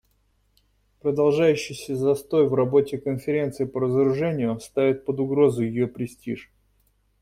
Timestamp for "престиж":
5.87-6.49